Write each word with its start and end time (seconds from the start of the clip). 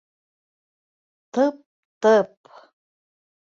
—Тып-тып! 1.33 2.33